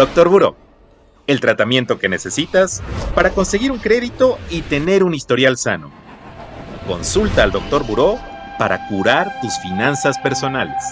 [0.00, 0.56] Doctor Buró,
[1.26, 2.82] el tratamiento que necesitas
[3.14, 5.90] para conseguir un crédito y tener un historial sano.
[6.86, 8.18] Consulta al Doctor Buró
[8.58, 10.82] para curar tus finanzas personales.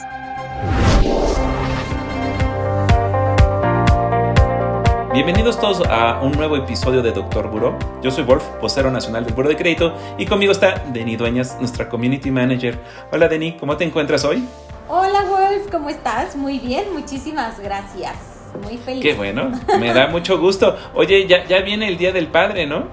[5.15, 7.79] Bienvenidos todos a un nuevo episodio de Doctor Buró.
[8.03, 11.89] Yo soy Wolf, vocero nacional del Buró de Crédito, y conmigo está Deni Dueñas, nuestra
[11.89, 12.79] Community Manager.
[13.11, 14.47] Hola Deni, ¿cómo te encuentras hoy?
[14.87, 16.37] Hola Wolf, ¿cómo estás?
[16.37, 18.38] Muy bien, muchísimas gracias.
[18.63, 19.03] Muy feliz.
[19.03, 20.77] Qué bueno, me da mucho gusto.
[20.95, 22.85] Oye, ya, ya viene el Día del Padre, ¿no?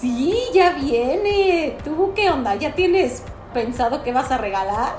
[0.00, 1.76] Sí, ya viene.
[1.84, 2.54] ¿Tú qué onda?
[2.56, 3.22] ¿Ya tienes
[3.54, 4.94] pensado qué vas a regalar?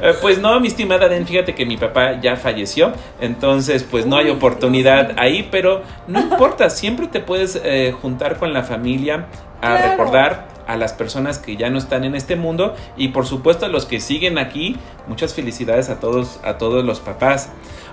[0.00, 4.16] Eh, pues no, mi estimada Den, fíjate que mi papá ya falleció, entonces pues no
[4.16, 9.26] hay oportunidad ahí, pero no importa, siempre te puedes eh, juntar con la familia
[9.60, 9.90] a Claro.
[9.92, 13.68] recordar a las personas que ya no están en este mundo y por supuesto a
[13.68, 14.76] los que siguen aquí,
[15.06, 17.50] muchas felicidades a todos, a todos los papás.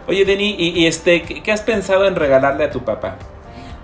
[0.08, 3.18] Oye, Deni, y, y, este, ¿qué, qué has pensado en regalarle a tu papá?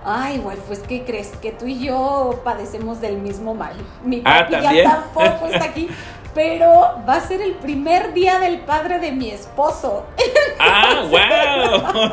[0.07, 1.29] Ay, Wolf, pues ¿qué crees?
[1.41, 3.73] Que tú y yo padecemos del mismo mal.
[4.03, 4.89] Mi Ah, papi ya ¿también?
[4.89, 5.89] tampoco está aquí.
[6.35, 6.69] Pero
[7.07, 10.05] va a ser el primer día del padre de mi esposo.
[10.59, 12.11] ¡Ah, wow!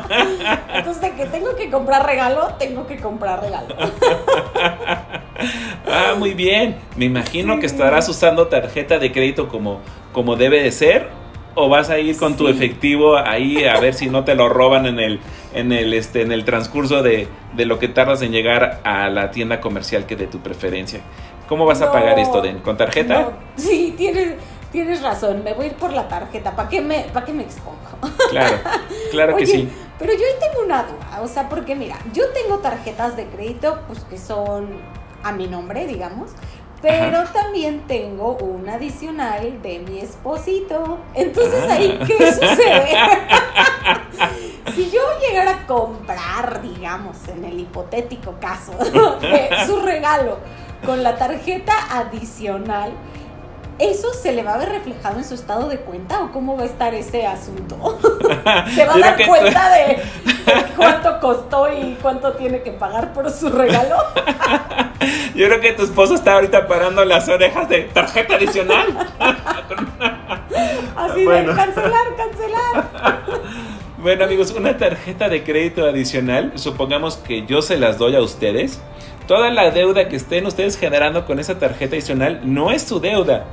[0.75, 3.75] Entonces, de que tengo que comprar regalo, tengo que comprar regalo.
[5.87, 6.77] Ah, muy bien.
[6.95, 7.59] Me imagino Sí.
[7.61, 9.81] que estarás usando tarjeta de crédito como,
[10.11, 11.09] como debe de ser.
[11.55, 14.87] ¿O vas a ir con tu efectivo ahí a ver si no te lo roban
[14.87, 15.19] en el,
[15.53, 19.29] en el, este, en el transcurso de, de lo que tardas en llegar a la
[19.29, 21.01] tienda comercial que de tu preferencia?
[21.47, 22.57] ¿Cómo vas a pagar esto, Den?
[22.59, 23.19] ¿Con tarjeta?
[23.21, 24.33] No, sí, tienes,
[24.71, 25.43] tienes razón.
[25.43, 26.55] Me voy a ir por la tarjeta.
[26.55, 27.77] ¿Para qué me, para qué me expongo?
[28.31, 28.57] Claro,
[29.11, 29.69] claro que sí.
[29.99, 33.79] Pero yo ahí tengo una duda, o sea, porque mira, yo tengo tarjetas de crédito,
[33.85, 34.69] pues que son
[35.23, 36.31] a mi nombre, digamos,
[36.81, 40.99] pero también tengo un adicional de mi esposito.
[41.13, 42.05] Entonces ahí, Ah.
[42.05, 42.87] ¿qué sucede?
[44.75, 48.73] si yo llegara a comprar, digamos, en el hipotético caso
[49.65, 50.39] su regalo
[50.85, 52.91] con la tarjeta adicional,
[53.79, 56.61] ¿Eso se le va a ver reflejado en su estado de cuenta o cómo va
[56.61, 57.99] a estar ese asunto?
[58.75, 59.97] ¿Se va a dar cuenta de
[60.75, 63.95] cuánto costó y cuánto tiene que pagar por su regalo?
[65.35, 68.87] Yo creo que tu esposo está ahorita parando las orejas de tarjeta adicional.
[70.95, 71.51] Así Bueno.
[71.51, 72.89] de cancelar, cancelar.
[73.97, 78.81] Bueno amigos, una tarjeta de crédito adicional, supongamos que yo se las doy a ustedes.
[79.27, 83.45] Toda la deuda que estén ustedes generando con esa tarjeta adicional no es su deuda.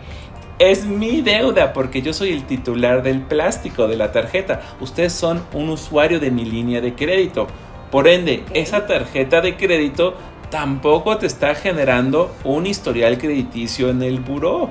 [0.60, 4.60] Es mi deuda porque yo soy el titular del plástico de la tarjeta.
[4.78, 7.46] Ustedes son un usuario de mi línea de crédito.
[7.90, 10.18] Por ende, esa tarjeta de crédito
[10.50, 14.68] tampoco te está generando un historial crediticio en el buró.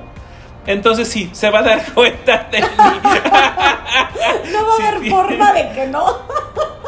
[0.64, 2.66] Entonces sí, se va a dar cuenta de mí.
[4.52, 5.10] No va a haber sí.
[5.10, 6.18] forma de que no.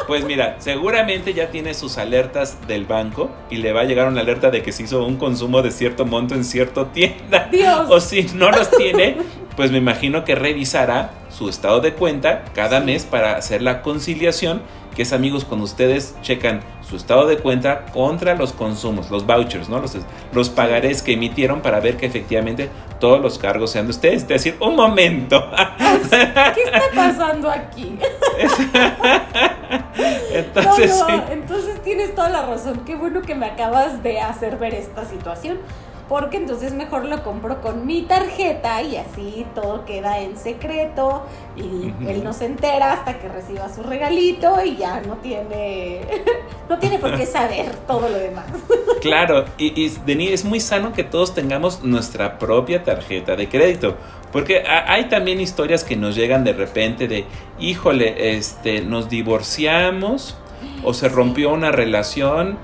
[0.07, 4.21] Pues mira, seguramente ya tiene sus alertas del banco y le va a llegar una
[4.21, 7.49] alerta de que se hizo un consumo de cierto monto en cierta tienda.
[7.51, 7.87] Dios.
[7.89, 9.17] O si no los tiene,
[9.57, 14.63] pues me imagino que revisará su estado de cuenta cada mes para hacer la conciliación,
[14.95, 19.69] que es amigos cuando ustedes checan su estado de cuenta contra los consumos, los vouchers,
[19.69, 19.79] ¿no?
[19.81, 19.97] Los,
[20.33, 22.69] los pagarés que emitieron para ver que efectivamente
[23.01, 24.23] todos los cargos sean de ustedes.
[24.23, 25.51] Es decir, un momento.
[26.55, 27.99] ¿Qué está pasando aquí?
[30.55, 31.33] Entonces, no, no, sí.
[31.33, 32.83] entonces tienes toda la razón.
[32.87, 35.59] Qué bueno que me acabas de hacer ver esta situación.
[36.09, 41.23] Porque entonces mejor lo compro con mi tarjeta y así todo queda en secreto
[41.57, 46.01] y él no se entera hasta que reciba su regalito y ya no tiene
[46.69, 48.45] no tiene por qué saber todo lo demás.
[49.01, 53.97] Claro, y, y Denis, es muy sano que todos tengamos nuestra propia tarjeta de crédito.
[54.31, 57.25] Porque ha- hay también historias que nos llegan de repente de,
[57.59, 60.37] híjole, este, nos divorciamos
[60.83, 62.59] o se rompió una relación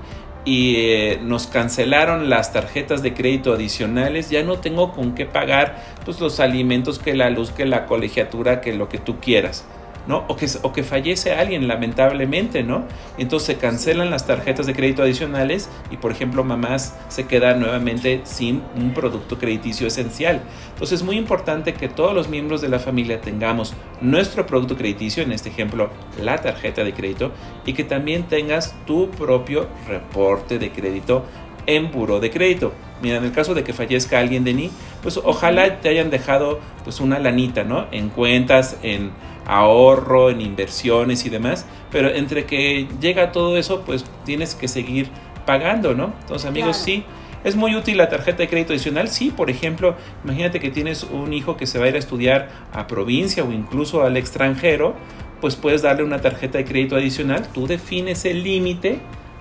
[0.45, 5.83] y eh, nos cancelaron las tarjetas de crédito adicionales, ya no tengo con qué pagar
[6.05, 9.65] pues, los alimentos, que la luz, que la colegiatura, que lo que tú quieras.
[10.09, 10.25] ¿No?
[10.27, 12.83] O que, o que fallece alguien, lamentablemente, ¿no?
[13.19, 18.21] Entonces se cancelan las tarjetas de crédito adicionales y, por ejemplo, mamás se quedan nuevamente
[18.23, 20.41] sin un producto crediticio esencial.
[20.73, 25.21] Entonces es muy importante que todos los miembros de la familia tengamos nuestro producto crediticio,
[25.21, 27.31] en este ejemplo, la tarjeta de crédito,
[27.67, 31.23] y que también tengas tu propio reporte de crédito
[31.67, 32.73] en buro de crédito.
[33.03, 34.71] Mira, en el caso de que fallezca alguien de mí,
[35.03, 37.85] pues ojalá te hayan dejado pues una lanita, ¿no?
[37.91, 39.11] En cuentas, en
[39.49, 45.09] ahorro, en inversiones y demás, pero entre que llega todo eso, pues tienes que seguir
[45.45, 46.13] pagando, ¿no?
[46.21, 46.85] Entonces, amigos, Claro.
[46.85, 47.03] sí,
[47.41, 49.07] ¿Es muy útil la tarjeta de crédito adicional?
[49.07, 52.49] Sí, por ejemplo, imagínate que tienes un hijo que se va a ir a estudiar
[52.73, 54.93] a provincia o incluso al extranjero,
[55.39, 58.99] pues puedes darle una tarjeta de crédito adicional, tú defines el límite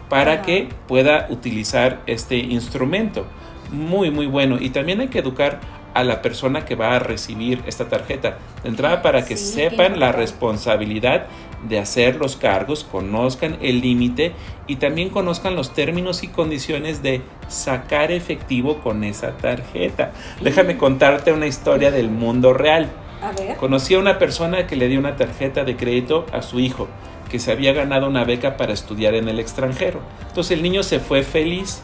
[0.08, 3.26] para que pueda utilizar este instrumento.
[3.72, 4.58] Muy, muy bueno.
[4.60, 5.58] Y también hay que educar
[5.94, 8.38] a la persona que va a recibir esta tarjeta.
[8.62, 11.26] De entrada, para que sepan la responsabilidad
[11.68, 14.32] de hacer los cargos, conozcan el límite
[14.66, 20.12] y también conozcan los términos y condiciones de sacar efectivo con esa tarjeta.
[20.40, 22.90] Déjame contarte una historia del mundo real.
[23.20, 23.56] A ver.
[23.56, 26.86] Conocí a una persona que le dio una tarjeta de crédito a su hijo,
[27.28, 30.00] que se había ganado una beca para estudiar en el extranjero.
[30.28, 31.82] Entonces el niño se fue feliz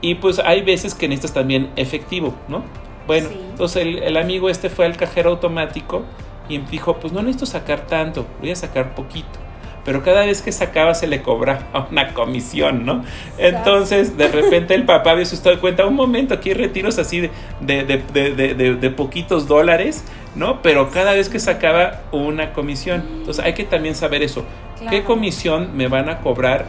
[0.00, 2.62] y pues hay veces que necesitas también efectivo, ¿no?
[3.10, 6.04] Bueno, entonces el, el, amigo este fue al cajero automático
[6.48, 9.40] y dijo, pues no necesito sacar tanto, voy a sacar poquito.
[9.84, 13.04] Pero cada vez que sacaba se le cobraba una comisión, ¿no?
[13.36, 17.18] Entonces, de repente el papá había asustado de cuenta, un momento, aquí hay retiros así
[17.20, 17.30] de,
[17.60, 20.04] de, de, de, poquitos dólares,
[20.36, 20.62] ¿no?
[20.62, 23.02] Pero cada vez que sacaba una comisión.
[23.12, 24.44] Entonces hay que también saber eso.
[24.88, 26.64] ¿Qué comisión me van a cobrar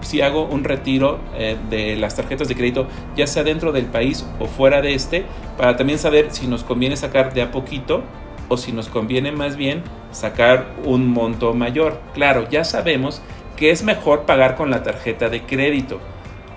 [0.00, 2.86] si hago un retiro eh, de las tarjetas de crédito,
[3.16, 5.24] ya sea dentro del país o fuera de este,
[5.56, 8.02] para también saber si nos conviene sacar de a poquito
[8.48, 12.00] o si nos conviene más bien sacar un monto mayor.
[12.14, 13.22] Claro, ya sabemos
[13.56, 16.00] que es mejor pagar con la tarjeta de crédito,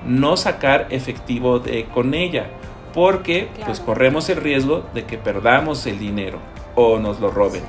[0.05, 2.47] no sacar efectivo de, con ella,
[2.93, 6.39] porque pues corremos el riesgo de que perdamos el dinero
[6.75, 7.63] o nos lo roben.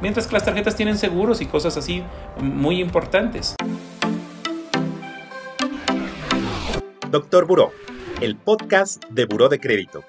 [0.00, 2.02] Mientras que las tarjetas tienen seguros y cosas así
[2.40, 3.56] muy importantes.
[7.10, 7.72] Doctor Buró,
[8.20, 10.04] el podcast de Buró de Crédito.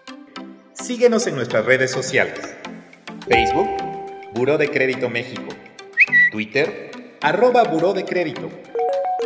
[0.73, 2.57] Síguenos en nuestras redes sociales.
[3.25, 3.69] Facebook,
[4.33, 5.47] Buró de Crédito México.
[6.33, 6.91] Twitter,
[7.21, 8.49] arroba Buró de Crédito.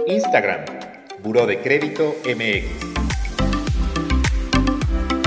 [0.06, 0.66] Instagram,
[1.24, 2.93] Buró de Crédito MX.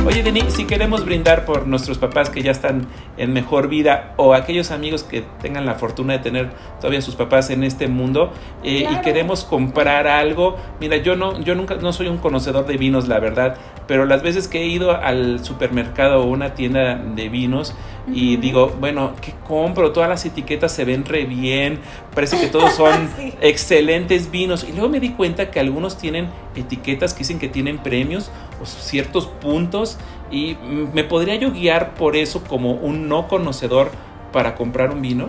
[0.07, 2.87] Oye, Denis, si queremos brindar por nuestros papás que ya están
[3.17, 6.51] en mejor vida o aquellos amigos que tengan la fortuna de tener
[6.81, 8.33] todavía sus papás en este mundo
[8.63, 12.77] eh, y queremos comprar algo, mira, yo no, yo nunca no soy un conocedor de
[12.77, 13.57] vinos, la verdad,
[13.89, 17.75] pero las veces que he ido al supermercado o una tienda de vinos
[18.07, 19.93] y digo, bueno, ¿qué compro?
[19.93, 21.81] Todas las etiquetas se ven re bien,
[22.15, 23.11] parece que todos son
[23.41, 24.65] excelentes vinos.
[24.65, 28.31] Y luego me di cuenta que algunos tienen etiquetas que dicen que tienen premios
[28.63, 29.99] o ciertos puntos
[30.31, 30.57] y
[30.93, 33.91] me podría yo guiar por eso como un no conocedor
[34.33, 35.29] para comprar un vino.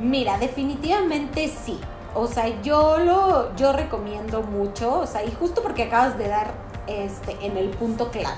[0.00, 1.78] Mira, definitivamente sí.
[2.14, 6.52] O sea, yo lo yo recomiendo mucho, o sea, y justo porque acabas de dar
[6.86, 8.36] este en el punto clave.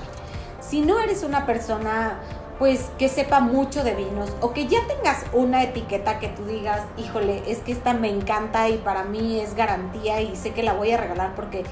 [0.61, 2.19] Si no eres una persona
[2.59, 6.81] pues que sepa mucho de vinos o que ya tengas una etiqueta que tú digas,
[6.97, 10.73] híjole, es que esta me encanta y para mí es garantía y sé que la
[10.73, 11.63] voy a regalar porque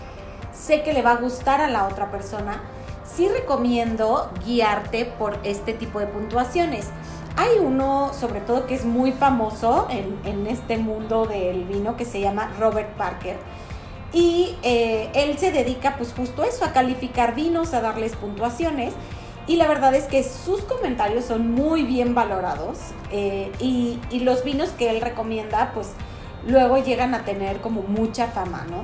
[0.52, 2.62] sé que le va a gustar a la otra persona,
[3.06, 6.88] sí recomiendo guiarte por este tipo de puntuaciones.
[7.36, 12.20] Hay uno, sobre todo, que es muy famoso en, este mundo del vino, que se
[12.22, 13.38] llama Robert Parker.
[14.12, 18.94] Y eh, él se dedica pues justo eso, a calificar vinos, a darles puntuaciones.
[19.46, 22.78] Y la verdad es que sus comentarios son muy bien valorados.
[23.12, 25.90] Eh, y, y los vinos que él recomienda, pues
[26.48, 28.84] luego llegan a tener como mucha fama, ¿no?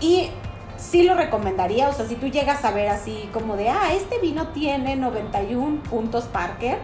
[0.00, 0.30] Y
[0.76, 4.18] sí lo recomendaría, o sea, si tú llegas a ver así como de, ah, este
[4.18, 6.78] vino tiene 91 puntos Parker,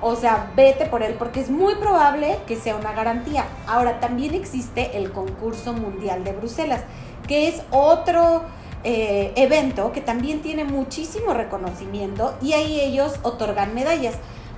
[0.00, 3.44] o sea, vete por él porque es muy probable que sea una garantía.
[3.66, 6.82] Ahora, también existe el concurso mundial de Bruselas,
[7.26, 8.44] que es otro
[8.84, 14.14] eh, evento que también tiene muchísimo reconocimiento y ahí ellos otorgan medallas.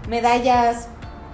[0.08, 0.88] Medallas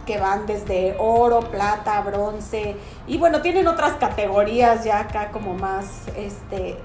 [0.06, 2.76] que van desde oro, plata, bronce
[3.06, 6.76] y bueno, tienen otras categorías ya acá como más, este,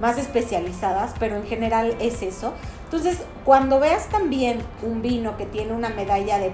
[0.00, 2.52] más especializadas, pero en general es eso.
[2.84, 6.52] Entonces, cuando veas también un vino que tiene una medalla de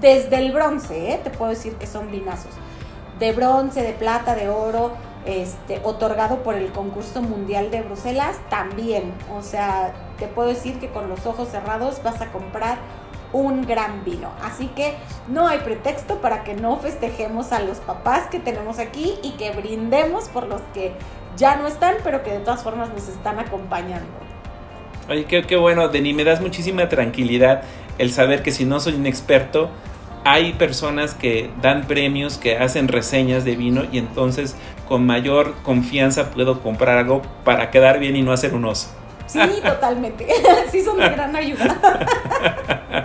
[0.00, 1.20] desde el bronce, ¿eh?
[1.22, 2.52] te puedo decir que son vinazos,
[3.18, 4.92] de bronce, de plata, de oro,
[5.26, 9.12] este, otorgado por el concurso mundial de Bruselas, también.
[9.36, 12.78] O sea, te puedo decir que con los ojos cerrados vas a comprar
[13.32, 14.30] un gran vino.
[14.42, 14.94] Así que
[15.28, 19.50] no hay pretexto para que no festejemos a los papás que tenemos aquí y que
[19.50, 20.92] brindemos por los que
[21.36, 24.08] ya no están, pero que de todas formas nos están acompañando.
[25.08, 27.62] Oye, qué, bueno, Denis, me das muchísima tranquilidad
[27.96, 29.70] el saber que si no soy un experto,
[30.24, 34.56] hay personas que dan premios, que hacen reseñas de vino y entonces
[34.88, 38.88] con mayor confianza puedo comprar algo para quedar bien y no hacer un oso.
[39.26, 40.26] Sí, totalmente.
[40.72, 41.78] sí, son de gran ayuda.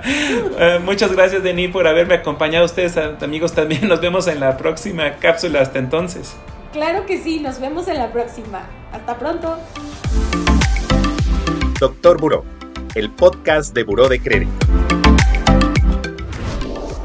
[0.06, 2.66] Eh, muchas gracias, Denis, por haberme acompañado.
[2.66, 5.62] Ustedes, amigos, también nos vemos en la próxima cápsula.
[5.62, 6.36] Hasta entonces.
[6.72, 8.64] Claro que sí, nos vemos en la próxima.
[8.92, 9.58] Hasta pronto.
[11.80, 12.46] Doctor Buró,
[12.96, 14.68] el podcast de Buró de Crédito.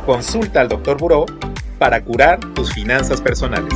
[0.06, 1.26] Consulta al Doctor Buró
[1.78, 3.74] para curar tus finanzas personales.